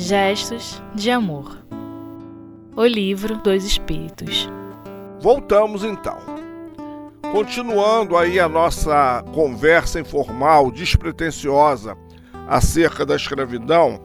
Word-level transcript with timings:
Gestos 0.00 0.80
de 0.94 1.10
Amor. 1.10 1.58
O 2.76 2.84
Livro 2.84 3.36
dos 3.38 3.64
Espíritos. 3.64 4.48
Voltamos 5.20 5.82
então. 5.82 6.16
Continuando 7.32 8.16
aí 8.16 8.38
a 8.38 8.48
nossa 8.48 9.24
conversa 9.34 9.98
informal, 9.98 10.70
despretensiosa 10.70 11.98
acerca 12.46 13.04
da 13.04 13.16
escravidão, 13.16 14.00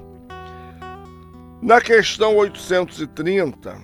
na 1.62 1.80
questão 1.80 2.38
830, 2.38 3.78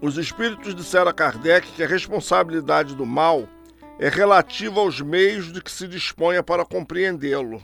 os 0.00 0.16
espíritos 0.16 0.72
disseram 0.72 1.10
a 1.10 1.12
Kardec 1.12 1.66
que 1.72 1.82
a 1.82 1.88
responsabilidade 1.88 2.94
do 2.94 3.04
mal 3.04 3.48
é 3.98 4.08
relativa 4.08 4.78
aos 4.78 5.00
meios 5.00 5.52
de 5.52 5.60
que 5.60 5.70
se 5.70 5.88
disponha 5.88 6.44
para 6.44 6.64
compreendê-lo 6.64 7.60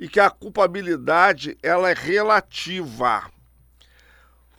e 0.00 0.08
que 0.08 0.18
a 0.18 0.30
culpabilidade 0.30 1.58
ela 1.62 1.90
é 1.90 1.92
relativa. 1.92 3.30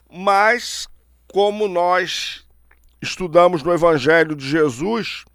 Mas 0.08 0.88
como 1.28 1.68
nós 1.68 2.46
estudamos 3.02 3.64
no 3.64 3.74
Evangelho 3.74 4.36
de 4.36 4.48
Jesus, 4.48 5.26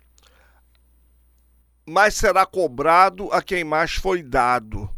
mais 1.84 2.14
será 2.14 2.46
cobrado 2.46 3.32
a 3.32 3.42
quem 3.42 3.64
mais 3.64 3.94
foi 3.94 4.22
dado. 4.22 4.88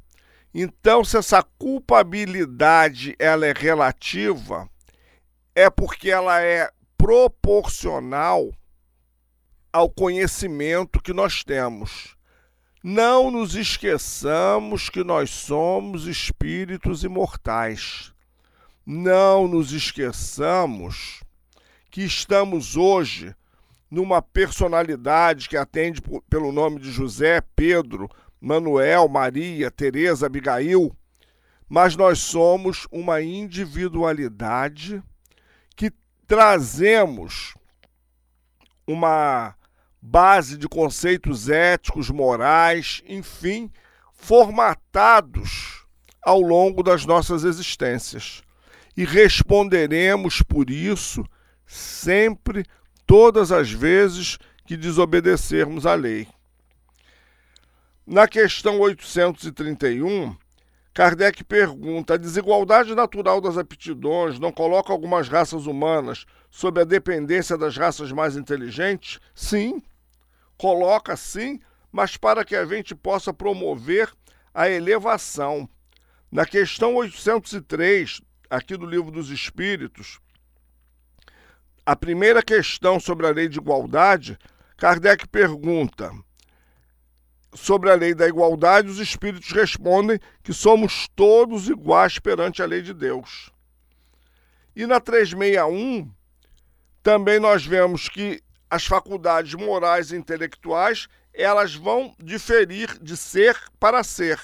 Então, 0.52 1.02
se 1.02 1.16
essa 1.16 1.42
culpabilidade 1.42 3.16
ela 3.18 3.46
é 3.46 3.54
relativa, 3.56 4.68
é 5.54 5.70
porque 5.70 6.10
ela 6.10 6.42
é 6.42 6.70
proporcional 6.98 8.50
ao 9.72 9.88
conhecimento 9.88 11.00
que 11.00 11.14
nós 11.14 11.42
temos. 11.42 12.17
Não 12.90 13.30
nos 13.30 13.54
esqueçamos 13.54 14.88
que 14.88 15.04
nós 15.04 15.28
somos 15.28 16.06
espíritos 16.06 17.04
imortais. 17.04 18.14
Não 18.86 19.46
nos 19.46 19.74
esqueçamos 19.74 21.22
que 21.90 22.00
estamos 22.00 22.78
hoje 22.78 23.36
numa 23.90 24.22
personalidade 24.22 25.50
que 25.50 25.56
atende 25.58 26.00
pelo 26.30 26.50
nome 26.50 26.80
de 26.80 26.90
José, 26.90 27.42
Pedro, 27.54 28.08
Manuel, 28.40 29.06
Maria, 29.06 29.70
Teresa, 29.70 30.24
Abigail, 30.24 30.90
mas 31.68 31.94
nós 31.94 32.20
somos 32.20 32.88
uma 32.90 33.20
individualidade 33.20 35.02
que 35.76 35.92
trazemos 36.26 37.52
uma 38.86 39.57
base 40.10 40.56
de 40.56 40.66
conceitos 40.66 41.50
éticos, 41.50 42.08
morais, 42.08 43.02
enfim, 43.06 43.70
formatados 44.14 45.84
ao 46.22 46.40
longo 46.40 46.82
das 46.82 47.04
nossas 47.04 47.44
existências. 47.44 48.42
E 48.96 49.04
responderemos 49.04 50.40
por 50.42 50.70
isso 50.70 51.24
sempre, 51.66 52.64
todas 53.06 53.52
as 53.52 53.70
vezes 53.70 54.38
que 54.66 54.76
desobedecermos 54.76 55.84
à 55.84 55.94
lei. 55.94 56.26
Na 58.06 58.26
questão 58.26 58.80
831, 58.80 60.34
Kardec 60.94 61.44
pergunta: 61.44 62.14
a 62.14 62.16
desigualdade 62.16 62.94
natural 62.94 63.40
das 63.40 63.58
aptidões 63.58 64.38
não 64.38 64.50
coloca 64.50 64.90
algumas 64.90 65.28
raças 65.28 65.66
humanas 65.66 66.24
sob 66.50 66.80
a 66.80 66.84
dependência 66.84 67.58
das 67.58 67.76
raças 67.76 68.10
mais 68.10 68.36
inteligentes? 68.36 69.20
Sim, 69.34 69.82
coloca 70.58 71.16
sim, 71.16 71.60
mas 71.90 72.16
para 72.16 72.44
que 72.44 72.54
a 72.54 72.66
gente 72.66 72.94
possa 72.94 73.32
promover 73.32 74.12
a 74.52 74.68
elevação. 74.68 75.68
Na 76.30 76.44
questão 76.44 76.96
803, 76.96 78.20
aqui 78.50 78.76
do 78.76 78.84
Livro 78.84 79.10
dos 79.10 79.30
Espíritos, 79.30 80.20
a 81.86 81.96
primeira 81.96 82.42
questão 82.42 83.00
sobre 83.00 83.26
a 83.26 83.30
lei 83.30 83.48
de 83.48 83.58
igualdade, 83.58 84.36
Kardec 84.76 85.26
pergunta: 85.28 86.12
sobre 87.54 87.90
a 87.90 87.94
lei 87.94 88.14
da 88.14 88.28
igualdade, 88.28 88.88
os 88.88 88.98
espíritos 88.98 89.50
respondem 89.52 90.18
que 90.42 90.52
somos 90.52 91.08
todos 91.16 91.68
iguais 91.68 92.18
perante 92.18 92.62
a 92.62 92.66
lei 92.66 92.82
de 92.82 92.92
Deus. 92.92 93.50
E 94.76 94.86
na 94.86 95.00
361, 95.00 96.10
também 97.02 97.40
nós 97.40 97.64
vemos 97.64 98.08
que 98.08 98.42
as 98.70 98.86
faculdades 98.86 99.54
morais 99.54 100.12
e 100.12 100.16
intelectuais, 100.16 101.08
elas 101.32 101.74
vão 101.74 102.14
diferir 102.18 102.98
de 103.00 103.16
ser 103.16 103.56
para 103.78 104.02
ser, 104.02 104.38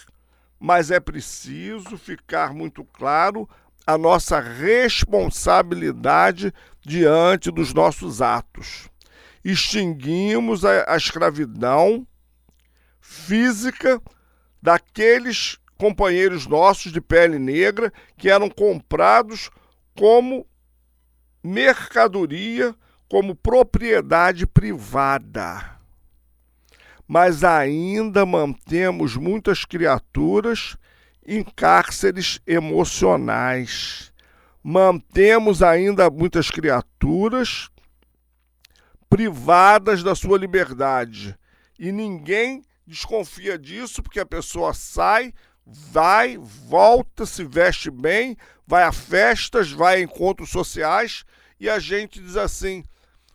mas 0.59 0.91
é 0.91 0.99
preciso 1.01 1.99
ficar 1.99 2.55
muito 2.55 2.83
claro 2.85 3.47
a 3.87 3.99
nossa 3.99 4.41
responsabilidade 4.41 6.55
diante 6.81 7.51
dos 7.51 7.75
nossos 7.75 8.23
atos. 8.23 8.89
Extinguimos 9.45 10.65
a, 10.65 10.95
a 10.95 10.97
escravidão 10.97 12.07
física 13.01 14.01
daqueles 14.63 15.59
companheiros 15.77 16.47
nossos 16.47 16.93
de 16.93 17.01
pele 17.01 17.37
negra 17.39 17.93
que 18.17 18.31
eram 18.31 18.49
comprados 18.49 19.51
como 19.95 20.47
mercadoria, 21.43 22.75
como 23.09 23.35
propriedade 23.35 24.47
privada. 24.47 25.79
Mas 27.07 27.45
ainda 27.45 28.25
mantemos 28.25 29.17
muitas 29.17 29.65
criaturas 29.65 30.77
em 31.27 31.43
cárceres 31.43 32.41
emocionais. 32.47 34.13
Mantemos 34.63 35.63
ainda 35.63 36.09
muitas 36.11 36.51
criaturas 36.51 37.69
privadas 39.09 40.03
da 40.03 40.15
sua 40.15 40.39
liberdade. 40.39 41.39
E 41.79 41.93
ninguém 41.93 42.63
desconfia 42.87 43.59
disso 43.59 44.03
porque 44.03 44.21
a 44.21 44.27
pessoa 44.27 44.73
sai, 44.75 45.33
vai, 45.67 46.39
volta, 46.39 47.27
se 47.27 47.45
veste 47.45 47.91
bem, 47.91 48.37
vai 48.67 48.85
a 48.85 48.93
festas, 48.93 49.71
vai 49.71 49.97
a 49.97 50.01
encontros 50.01 50.51
sociais 50.51 51.25
e 51.61 51.69
a 51.69 51.79
gente 51.79 52.21
diz 52.21 52.37
assim: 52.37 52.85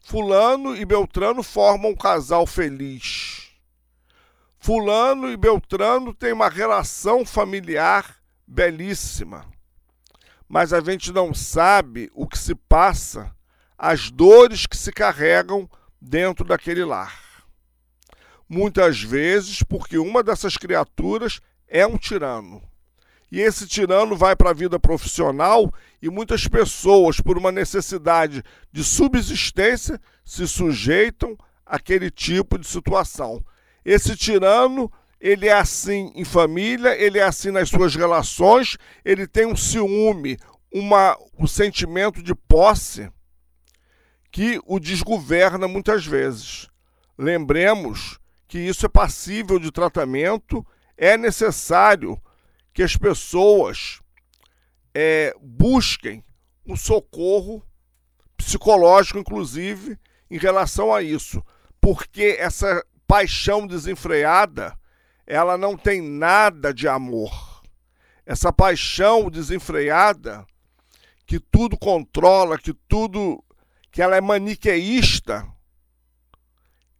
Fulano 0.02 0.76
e 0.76 0.86
Beltrano 0.86 1.44
formam 1.44 1.92
um 1.92 1.96
casal 1.96 2.48
feliz. 2.48 3.50
Fulano 4.58 5.32
e 5.32 5.38
Beltrano 5.38 6.14
têm 6.14 6.34
uma 6.34 6.50
relação 6.50 7.26
familiar 7.26 8.18
belíssima. 8.46 9.46
Mas 10.48 10.74
a 10.74 10.82
gente 10.82 11.12
não 11.12 11.34
sabe 11.34 12.10
o 12.14 12.28
que 12.28 12.38
se 12.38 12.56
passa, 12.56 13.34
as 13.78 14.10
dores 14.10 14.66
que 14.66 14.76
se 14.76 14.92
carregam 14.92 15.70
dentro 16.02 16.44
daquele 16.44 16.84
lar. 16.84 17.46
Muitas 18.48 19.02
vezes 19.02 19.62
porque 19.62 19.98
uma 19.98 20.24
dessas 20.24 20.58
criaturas 20.58 21.40
é 21.68 21.86
um 21.86 21.98
tirano. 21.98 22.62
E 23.32 23.40
esse 23.40 23.68
tirano 23.68 24.16
vai 24.16 24.36
para 24.36 24.50
a 24.50 24.54
vida 24.54 24.80
profissional 24.80 25.72
e 26.02 26.10
muitas 26.10 26.48
pessoas, 26.48 27.20
por 27.20 27.38
uma 27.38 27.52
necessidade 27.52 28.44
de 28.72 28.84
subsistência, 28.84 30.00
se 30.26 30.48
sujeitam 30.48 31.38
àquele 31.66 32.10
tipo 32.10 32.58
de 32.58 32.68
situação. 32.68 33.44
Esse 33.86 34.16
tirano, 34.16 34.92
ele 35.20 35.48
é 35.48 35.54
assim 35.54 36.12
em 36.16 36.26
família, 36.26 36.96
ele 37.00 37.20
é 37.20 37.24
assim 37.24 37.52
nas 37.52 37.70
suas 37.70 37.96
relações, 37.96 38.78
ele 39.06 39.28
tem 39.28 39.46
um 39.46 39.56
ciúme, 39.56 40.38
uma, 40.74 41.16
um 41.38 41.46
sentimento 41.46 42.24
de 42.24 42.34
posse 42.34 43.12
que 44.32 44.60
o 44.66 44.80
desgoverna 44.80 45.68
muitas 45.68 46.06
vezes. 46.06 46.68
Lembremos 47.18 48.20
que 48.48 48.58
isso 48.58 48.86
é 48.86 48.90
passível 48.90 49.60
de 49.60 49.72
tratamento, 49.72 50.66
é 50.98 51.16
necessário 51.16 52.20
que 52.74 52.84
as 52.84 52.96
pessoas 52.96 54.00
é, 54.94 55.34
busquem 55.42 56.24
um 56.66 56.76
socorro 56.76 57.64
psicológico, 58.38 59.20
inclusive, 59.20 60.00
em 60.30 60.38
relação 60.38 60.94
a 60.94 61.02
isso, 61.02 61.44
porque 61.82 62.38
essa 62.40 62.86
paixão 63.08 63.66
desenfreada, 63.66 64.78
ela 65.26 65.58
não 65.58 65.76
tem 65.76 66.02
nada 66.02 66.74
de 66.74 66.88
amor. 66.88 67.64
Essa 68.26 68.54
paixão 68.54 69.30
desenfreada, 69.30 70.46
que 71.26 71.40
tudo 71.40 71.78
controla, 71.78 72.58
que 72.58 72.74
tudo, 72.74 73.44
que 73.92 74.02
ela 74.02 74.16
é 74.16 74.22
maniqueísta, 74.22 75.48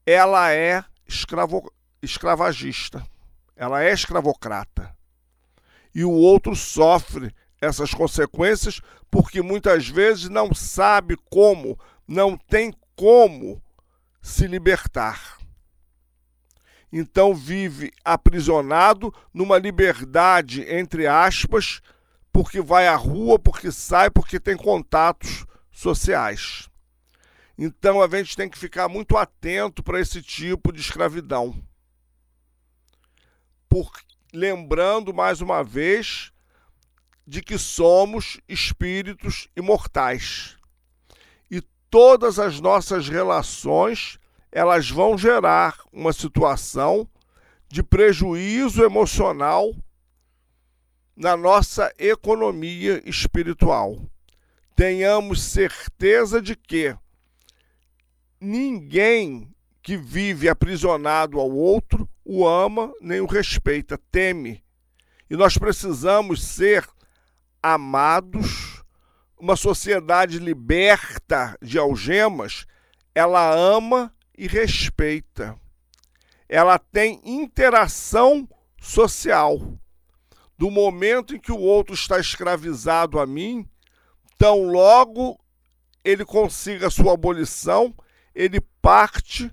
ela 0.06 0.52
é 0.52 0.84
escravo, 1.08 1.72
escravagista, 2.02 3.06
ela 3.56 3.84
é 3.84 3.94
escravocrata. 3.94 4.96
E 5.94 6.04
o 6.04 6.12
outro 6.12 6.56
sofre 6.56 7.34
essas 7.62 7.94
consequências 7.94 8.82
porque 9.12 9.42
muitas 9.42 9.88
vezes 9.88 10.30
não 10.30 10.54
sabe 10.54 11.18
como, 11.30 11.78
não 12.08 12.38
tem 12.38 12.74
como 12.96 13.62
se 14.22 14.48
libertar 14.48 15.40
então 16.92 17.36
vive 17.36 17.92
aprisionado 18.04 19.14
numa 19.34 19.58
liberdade, 19.58 20.64
entre 20.64 21.06
aspas, 21.08 21.82
porque 22.32 22.62
vai 22.62 22.88
à 22.88 22.96
rua, 22.96 23.38
porque 23.38 23.72
sai, 23.72 24.10
porque 24.10 24.40
tem 24.40 24.58
contatos 24.58 25.46
sociais. 25.72 26.68
Então 27.58 28.02
a 28.02 28.08
gente 28.08 28.36
tem 28.36 28.50
que 28.50 28.58
ficar 28.58 28.88
muito 28.88 29.18
atento 29.18 29.84
para 29.84 30.00
esse 30.00 30.22
tipo 30.22 30.72
de 30.72 30.82
escravidão. 30.82 31.56
Por, 33.68 33.92
lembrando 34.34 35.14
mais 35.14 35.42
uma 35.42 35.64
vez 35.64 36.32
de 37.26 37.42
que 37.42 37.58
somos 37.58 38.40
espíritos 38.48 39.48
imortais. 39.56 40.58
E 41.50 41.62
todas 41.90 42.40
as 42.40 42.60
nossas 42.60 43.08
relações, 43.08 44.18
elas 44.52 44.90
vão 44.90 45.18
gerar 45.18 45.78
uma 45.92 46.12
situação 46.12 47.08
de 47.68 47.84
prejuízo 47.84 48.84
emocional 48.84 49.76
na 51.16 51.38
nossa 51.38 51.94
economia 52.00 53.04
espiritual. 53.06 54.02
Tenhamos 54.76 55.44
certeza 55.44 56.42
de 56.42 56.56
que 56.56 56.98
ninguém 58.42 59.54
que 59.84 59.98
vive 59.98 60.50
aprisionado 60.50 61.40
ao 61.40 61.52
outro 61.52 62.09
o 62.32 62.48
ama 62.48 62.94
nem 63.02 63.20
o 63.22 63.26
respeita, 63.26 63.98
teme. 64.12 64.64
E 65.28 65.36
nós 65.36 65.58
precisamos 65.58 66.44
ser 66.44 66.88
amados. 67.60 68.84
Uma 69.36 69.56
sociedade 69.56 70.38
liberta 70.38 71.58
de 71.60 71.80
algemas, 71.80 72.68
ela 73.16 73.52
ama 73.52 74.14
e 74.38 74.46
respeita. 74.46 75.60
Ela 76.48 76.78
tem 76.78 77.20
interação 77.24 78.48
social 78.80 79.60
do 80.56 80.70
momento 80.70 81.36
em 81.36 81.40
que 81.40 81.52
o 81.52 81.58
outro 81.60 81.96
está 81.96 82.20
escravizado 82.20 83.20
a 83.20 83.26
mim, 83.26 83.68
tão 84.38 84.70
logo 84.70 85.40
ele 86.04 86.24
consiga 86.24 86.88
a 86.88 86.92
sua 86.92 87.14
abolição, 87.14 87.92
ele 88.36 88.62
parte 88.84 89.52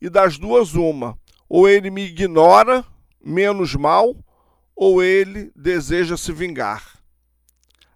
e 0.00 0.08
das 0.08 0.38
duas 0.38 0.74
uma, 0.74 1.18
ou 1.56 1.68
ele 1.68 1.88
me 1.88 2.02
ignora, 2.06 2.84
menos 3.24 3.76
mal, 3.76 4.16
ou 4.74 5.00
ele 5.00 5.52
deseja 5.54 6.16
se 6.16 6.32
vingar. 6.32 6.98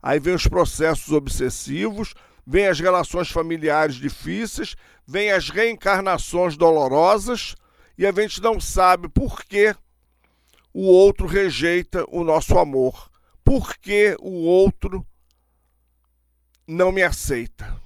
Aí 0.00 0.20
vem 0.20 0.32
os 0.32 0.46
processos 0.46 1.10
obsessivos, 1.10 2.14
vem 2.46 2.68
as 2.68 2.78
relações 2.78 3.28
familiares 3.28 3.96
difíceis, 3.96 4.76
vem 5.04 5.32
as 5.32 5.50
reencarnações 5.50 6.56
dolorosas, 6.56 7.56
e 7.98 8.06
a 8.06 8.12
gente 8.12 8.40
não 8.40 8.60
sabe 8.60 9.08
por 9.08 9.44
que 9.44 9.74
o 10.72 10.86
outro 10.86 11.26
rejeita 11.26 12.04
o 12.10 12.22
nosso 12.22 12.56
amor? 12.56 13.10
Por 13.42 13.76
que 13.76 14.16
o 14.20 14.44
outro 14.44 15.04
não 16.64 16.92
me 16.92 17.02
aceita? 17.02 17.76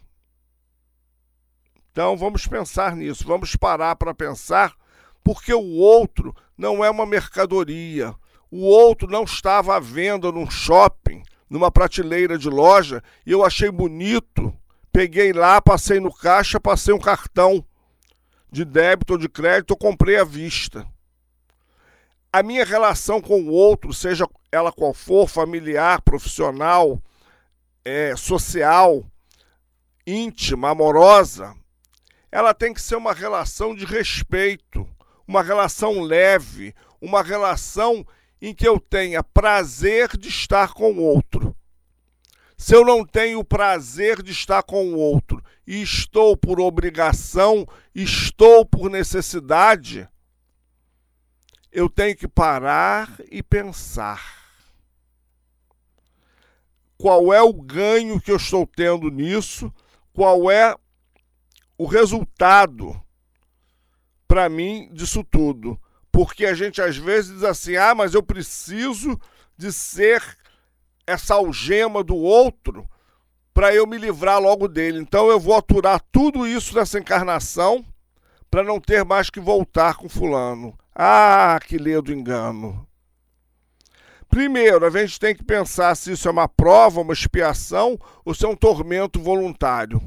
Então 1.91 2.15
vamos 2.15 2.47
pensar 2.47 2.95
nisso, 2.95 3.27
vamos 3.27 3.57
parar 3.57 3.97
para 3.97 4.15
pensar, 4.15 4.77
porque 5.23 5.53
o 5.53 5.75
outro 5.77 6.35
não 6.57 6.85
é 6.85 6.91
uma 6.91 7.07
mercadoria. 7.07 8.15
O 8.51 8.65
outro 8.65 9.09
não 9.09 9.25
estava 9.25 9.77
à 9.77 9.81
venda 9.81 10.31
num 10.31 10.51
shopping, 10.51 11.23
numa 11.49 11.71
prateleira 11.71 12.37
de 12.37 12.49
loja, 12.49 13.03
e 13.27 13.33
eu 13.33 13.45
achei 13.45 13.71
bonito. 13.71 14.53
Peguei 14.93 15.33
lá, 15.33 15.61
passei 15.61 16.01
no 16.01 16.13
caixa, 16.13 16.61
passei 16.61 16.93
um 16.93 16.99
cartão 16.99 17.65
de 18.51 18.65
débito 18.65 19.15
ou 19.15 19.19
de 19.19 19.29
crédito, 19.29 19.73
eu 19.73 19.77
comprei 19.79 20.19
à 20.19 20.25
vista 20.25 20.87
a 22.33 22.43
minha 22.43 22.65
relação 22.65 23.21
com 23.21 23.43
o 23.43 23.51
outro, 23.51 23.93
seja 23.93 24.27
ela 24.51 24.73
qual 24.73 24.95
for, 24.95 25.29
familiar, 25.29 26.01
profissional, 26.01 27.01
é, 27.85 28.17
social, 28.17 29.05
íntima, 30.07 30.71
amorosa, 30.71 31.55
ela 32.31 32.55
tem 32.55 32.73
que 32.73 32.81
ser 32.81 32.97
uma 32.97 33.13
relação 33.13 33.75
de 33.75 33.85
respeito, 33.85 34.89
uma 35.27 35.43
relação 35.43 36.01
leve, 36.01 36.75
uma 37.01 37.23
relação 37.23 38.07
em 38.41 38.55
que 38.55 38.67
eu 38.67 38.81
tenha 38.81 39.23
prazer 39.23 40.17
de 40.17 40.29
estar 40.29 40.73
com 40.73 40.93
o 40.93 41.03
outro. 41.03 41.57
Se 42.57 42.77
eu 42.77 42.85
não 42.85 43.05
tenho 43.05 43.45
prazer 43.45 44.23
de 44.23 44.31
estar 44.31 44.63
com 44.63 44.93
o 44.93 44.97
outro 44.97 45.43
e 45.67 45.83
estou 45.83 46.37
por 46.37 46.61
obrigação, 46.61 47.67
estou 47.93 48.65
por 48.65 48.89
necessidade, 48.89 50.09
eu 51.73 51.89
tenho 51.89 52.17
que 52.17 52.29
parar 52.29 53.21
e 53.31 53.43
pensar. 53.43 54.43
Qual 56.97 57.33
é 57.33 57.43
o 57.43 57.53
ganho 57.53 58.21
que 58.21 58.31
eu 58.31 58.37
estou 58.37 58.65
tendo 58.65 59.11
nisso? 59.11 59.75
Qual 60.13 60.49
é 60.49 60.77
o 61.77 61.85
resultado 61.85 63.02
para 64.33 64.49
mim 64.49 64.89
disso 64.95 65.23
tudo? 65.23 65.79
Porque 66.11 66.47
a 66.47 66.55
gente 66.55 66.81
às 66.81 66.97
vezes 66.97 67.35
diz 67.35 67.45
assim: 67.45 67.77
ah, 67.77 67.95
mas 67.95 68.15
eu 68.15 68.23
preciso 68.23 69.21
de 69.59 69.71
ser 69.71 70.23
essa 71.07 71.35
algema 71.35 72.03
do 72.03 72.17
outro 72.17 72.89
para 73.53 73.75
eu 73.75 73.87
me 73.87 73.99
livrar 73.99 74.41
logo 74.41 74.69
dele. 74.69 74.99
Então 75.01 75.29
eu 75.29 75.39
vou 75.39 75.55
aturar 75.55 76.01
tudo 76.11 76.47
isso 76.47 76.75
nessa 76.75 76.99
encarnação 76.99 77.85
para 78.51 78.65
não 78.65 78.81
ter 78.81 79.05
mais 79.05 79.29
que 79.29 79.39
voltar 79.39 79.97
com 79.97 80.09
fulano. 80.09 80.79
Ah, 80.95 81.61
que 81.63 81.77
ledo 81.77 82.11
engano. 82.11 82.89
Primeiro, 84.31 84.87
a 84.87 84.91
gente 84.91 85.21
tem 85.21 85.37
que 85.37 85.45
pensar 85.45 85.95
se 85.95 86.13
isso 86.13 86.27
é 86.27 86.31
uma 86.31 86.49
prova, 86.49 87.03
uma 87.03 87.13
expiação 87.13 88.01
ou 88.25 88.33
se 88.33 88.47
é 88.47 88.49
um 88.49 88.57
tormento 88.57 89.21
voluntário. 89.21 90.01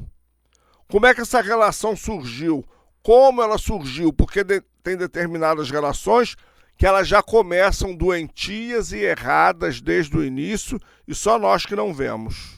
Como 0.88 1.06
é 1.06 1.14
que 1.14 1.20
essa 1.20 1.40
relação 1.40 1.94
surgiu? 1.94 2.66
Como 3.06 3.40
ela 3.40 3.56
surgiu? 3.56 4.12
Porque 4.12 4.42
de, 4.42 4.60
tem 4.82 4.96
determinadas 4.96 5.70
relações 5.70 6.34
que 6.76 6.84
elas 6.84 7.06
já 7.06 7.22
começam 7.22 7.94
doentias 7.94 8.90
e 8.90 8.96
erradas 8.96 9.80
desde 9.80 10.16
o 10.16 10.24
início 10.24 10.76
e 11.06 11.14
só 11.14 11.38
nós 11.38 11.64
que 11.64 11.76
não 11.76 11.94
vemos. 11.94 12.56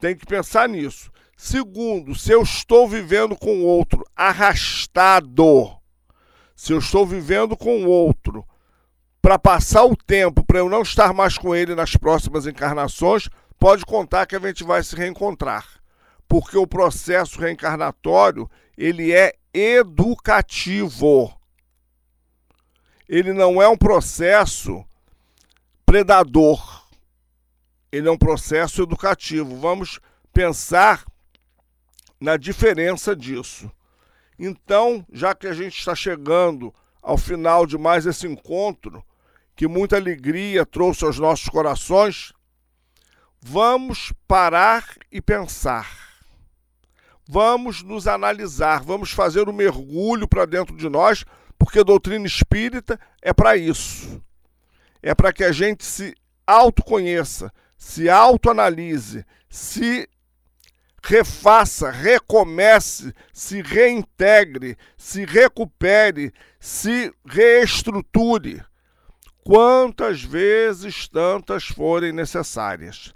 Tem 0.00 0.16
que 0.16 0.26
pensar 0.26 0.68
nisso. 0.68 1.12
Segundo, 1.36 2.12
se 2.16 2.32
eu 2.32 2.42
estou 2.42 2.88
vivendo 2.88 3.36
com 3.36 3.62
outro 3.62 4.04
arrastado, 4.16 5.70
se 6.56 6.72
eu 6.72 6.80
estou 6.80 7.06
vivendo 7.06 7.56
com 7.56 7.84
outro 7.84 8.44
para 9.22 9.38
passar 9.38 9.84
o 9.84 9.94
tempo, 9.94 10.44
para 10.44 10.58
eu 10.58 10.68
não 10.68 10.82
estar 10.82 11.14
mais 11.14 11.38
com 11.38 11.54
ele 11.54 11.76
nas 11.76 11.94
próximas 11.94 12.48
encarnações, 12.48 13.28
pode 13.60 13.86
contar 13.86 14.26
que 14.26 14.34
a 14.34 14.40
gente 14.40 14.64
vai 14.64 14.82
se 14.82 14.96
reencontrar. 14.96 15.79
Porque 16.30 16.56
o 16.56 16.64
processo 16.64 17.40
reencarnatório, 17.40 18.48
ele 18.78 19.12
é 19.12 19.34
educativo. 19.52 21.36
Ele 23.08 23.32
não 23.32 23.60
é 23.60 23.68
um 23.68 23.76
processo 23.76 24.84
predador. 25.84 26.86
Ele 27.90 28.06
é 28.06 28.10
um 28.12 28.16
processo 28.16 28.80
educativo. 28.80 29.56
Vamos 29.56 29.98
pensar 30.32 31.04
na 32.20 32.36
diferença 32.36 33.16
disso. 33.16 33.68
Então, 34.38 35.04
já 35.12 35.34
que 35.34 35.48
a 35.48 35.52
gente 35.52 35.76
está 35.80 35.96
chegando 35.96 36.72
ao 37.02 37.18
final 37.18 37.66
de 37.66 37.76
mais 37.76 38.06
esse 38.06 38.28
encontro, 38.28 39.04
que 39.56 39.66
muita 39.66 39.96
alegria 39.96 40.64
trouxe 40.64 41.04
aos 41.04 41.18
nossos 41.18 41.48
corações, 41.48 42.32
vamos 43.42 44.12
parar 44.28 44.84
e 45.10 45.20
pensar. 45.20 45.99
Vamos 47.32 47.84
nos 47.84 48.08
analisar, 48.08 48.82
vamos 48.82 49.12
fazer 49.12 49.48
um 49.48 49.52
mergulho 49.52 50.26
para 50.26 50.44
dentro 50.44 50.76
de 50.76 50.88
nós, 50.88 51.24
porque 51.56 51.84
doutrina 51.84 52.26
espírita 52.26 52.98
é 53.22 53.32
para 53.32 53.56
isso. 53.56 54.20
É 55.00 55.14
para 55.14 55.32
que 55.32 55.44
a 55.44 55.52
gente 55.52 55.84
se 55.84 56.12
autoconheça, 56.44 57.52
se 57.78 58.10
autoanalise, 58.10 59.24
se 59.48 60.08
refaça, 61.00 61.88
recomece, 61.88 63.14
se 63.32 63.62
reintegre, 63.62 64.76
se 64.96 65.24
recupere, 65.24 66.32
se 66.58 67.14
reestruture, 67.24 68.60
quantas 69.44 70.20
vezes 70.20 71.06
tantas 71.06 71.66
forem 71.66 72.12
necessárias. 72.12 73.12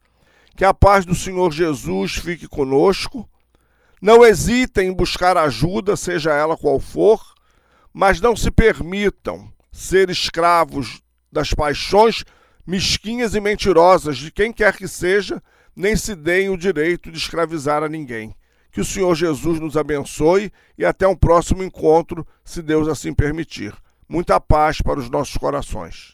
Que 0.57 0.65
a 0.65 0.73
paz 0.73 1.05
do 1.05 1.17
Senhor 1.17 1.53
Jesus 1.53 2.15
fique 2.15 2.47
conosco. 2.47 3.29
Não 4.05 4.23
hesitem 4.23 4.89
em 4.89 4.93
buscar 4.93 5.35
ajuda, 5.39 5.97
seja 5.97 6.31
ela 6.31 6.59
qual 6.59 6.79
for, 6.79 7.19
mas 7.91 8.21
não 8.21 8.37
se 8.37 8.51
permitam 8.51 9.51
ser 9.73 10.11
escravos 10.11 11.01
das 11.33 11.55
paixões 11.55 12.23
mesquinhas 12.67 13.35
e 13.35 13.41
mentirosas 13.41 14.19
de 14.19 14.31
quem 14.31 14.53
quer 14.53 14.77
que 14.77 14.87
seja 14.87 15.43
nem 15.75 15.97
se 15.97 16.15
deem 16.15 16.51
o 16.51 16.59
direito 16.59 17.11
de 17.11 17.17
escravizar 17.17 17.83
a 17.83 17.89
ninguém. 17.89 18.37
Que 18.71 18.83
o 18.83 18.85
Senhor 18.85 19.15
Jesus 19.15 19.59
nos 19.59 19.75
abençoe 19.75 20.53
e 20.77 20.85
até 20.85 21.09
um 21.09 21.17
próximo 21.17 21.65
encontro, 21.65 22.27
se 22.45 22.61
Deus 22.61 22.87
assim 22.89 23.15
permitir. 23.15 23.75
Muita 24.07 24.39
paz 24.39 24.83
para 24.83 25.01
os 25.01 25.09
nossos 25.09 25.39
corações. 25.39 26.14